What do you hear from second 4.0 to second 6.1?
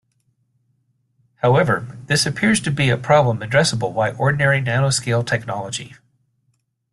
ordinary nanoscale technology.